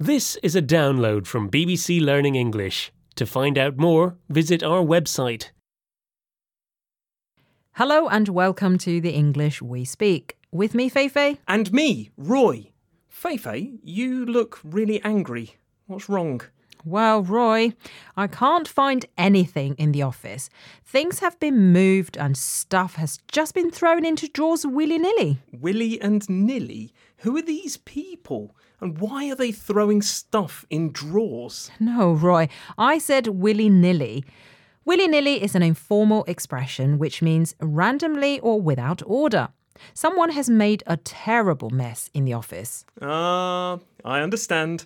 [0.00, 2.92] This is a download from BBC Learning English.
[3.14, 5.50] To find out more, visit our website.
[7.74, 10.36] Hello and welcome to the English We Speak.
[10.50, 11.38] With me, Feifei.
[11.46, 12.72] And me, Roy.
[13.08, 15.54] Feifei, you look really angry.
[15.86, 16.40] What's wrong?
[16.84, 17.72] Well, Roy,
[18.14, 20.50] I can't find anything in the office.
[20.84, 25.38] Things have been moved and stuff has just been thrown into drawers willy nilly.
[25.52, 26.92] Willy and Nilly?
[27.18, 28.54] Who are these people?
[28.80, 31.70] And why are they throwing stuff in drawers?
[31.80, 34.24] No, Roy, I said willy nilly.
[34.84, 39.48] Willy nilly is an informal expression which means randomly or without order.
[39.94, 42.84] Someone has made a terrible mess in the office.
[43.00, 44.84] Ah, I understand.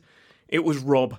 [0.48, 1.18] It was Rob.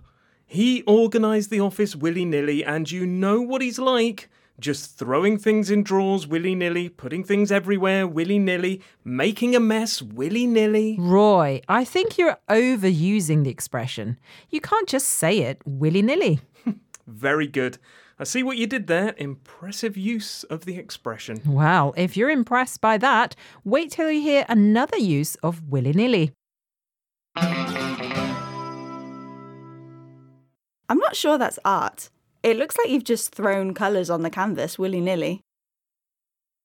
[0.51, 4.31] He organised the office willy nilly, and you know what he's like.
[4.59, 10.01] Just throwing things in drawers willy nilly, putting things everywhere willy nilly, making a mess
[10.01, 10.97] willy nilly.
[10.99, 14.17] Roy, I think you're overusing the expression.
[14.49, 16.39] You can't just say it willy nilly.
[17.07, 17.77] Very good.
[18.17, 19.13] I see what you did there.
[19.19, 21.41] Impressive use of the expression.
[21.45, 26.33] Well, if you're impressed by that, wait till you hear another use of willy nilly.
[30.89, 32.09] I'm not sure that's art.
[32.41, 35.41] It looks like you've just thrown colours on the canvas willy nilly.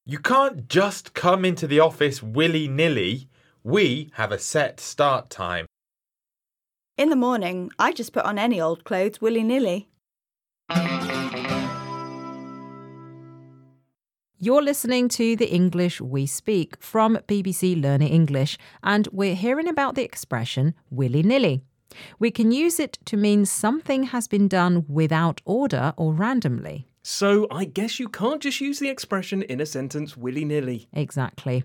[0.07, 3.29] You can't just come into the office willy nilly.
[3.63, 5.67] We have a set start time.
[6.97, 9.89] In the morning, I just put on any old clothes willy nilly.
[14.39, 19.97] You're listening to the English We Speak from BBC Learning English, and we're hearing about
[19.97, 21.65] the expression willy nilly.
[22.19, 26.89] We can use it to mean something has been done without order or randomly.
[27.03, 30.89] So I guess you can't just use the expression in a sentence willy nilly.
[30.93, 31.65] Exactly.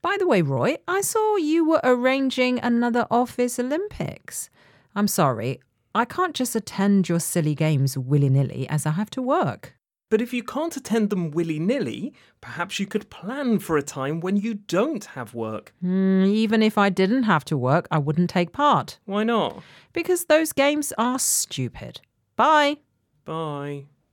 [0.00, 4.50] By the way, Roy, I saw you were arranging another office Olympics.
[4.94, 5.60] I'm sorry,
[5.94, 9.74] I can't just attend your silly games willy nilly as I have to work.
[10.10, 14.20] But if you can't attend them willy nilly, perhaps you could plan for a time
[14.20, 15.72] when you don't have work.
[15.80, 18.98] Hmm, even if I didn't have to work, I wouldn't take part.
[19.06, 19.62] Why not?
[19.92, 22.00] Because those games are stupid.
[22.36, 22.78] Bye.
[23.24, 23.86] Bye.